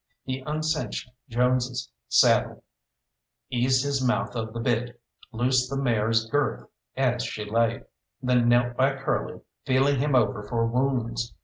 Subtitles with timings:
[0.23, 2.63] He uncinched Jones' saddle,
[3.51, 4.99] eased his mouth of the bit,
[5.31, 7.83] loosed the mare's girth as she lay,
[8.19, 11.35] then knelt by Curly feeling him over for wounds.